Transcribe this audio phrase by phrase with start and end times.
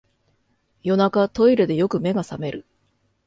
[0.81, 2.65] 夜中、トイレでよく目が覚める